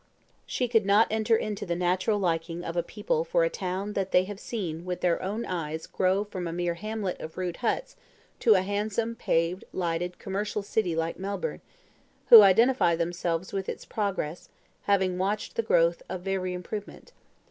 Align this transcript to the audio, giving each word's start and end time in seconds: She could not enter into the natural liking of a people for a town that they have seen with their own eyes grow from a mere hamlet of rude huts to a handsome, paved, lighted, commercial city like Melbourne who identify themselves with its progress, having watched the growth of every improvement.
She 0.47 0.67
could 0.67 0.83
not 0.83 1.05
enter 1.11 1.35
into 1.35 1.63
the 1.63 1.75
natural 1.75 2.17
liking 2.17 2.63
of 2.63 2.75
a 2.75 2.81
people 2.81 3.23
for 3.23 3.43
a 3.43 3.51
town 3.51 3.93
that 3.93 4.09
they 4.11 4.23
have 4.23 4.39
seen 4.39 4.83
with 4.83 5.01
their 5.01 5.21
own 5.21 5.45
eyes 5.45 5.85
grow 5.85 6.23
from 6.23 6.47
a 6.47 6.51
mere 6.51 6.73
hamlet 6.73 7.19
of 7.21 7.37
rude 7.37 7.57
huts 7.57 7.95
to 8.39 8.55
a 8.55 8.63
handsome, 8.63 9.15
paved, 9.15 9.63
lighted, 9.71 10.17
commercial 10.17 10.63
city 10.63 10.95
like 10.95 11.19
Melbourne 11.19 11.61
who 12.29 12.41
identify 12.41 12.95
themselves 12.95 13.53
with 13.53 13.69
its 13.69 13.85
progress, 13.85 14.49
having 14.85 15.19
watched 15.19 15.55
the 15.55 15.61
growth 15.61 16.01
of 16.09 16.27
every 16.27 16.53
improvement. 16.55 17.11